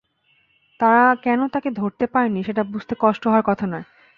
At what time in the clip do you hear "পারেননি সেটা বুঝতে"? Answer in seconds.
2.07-2.93